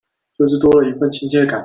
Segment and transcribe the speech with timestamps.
[0.37, 1.59] 就是多了一分親切感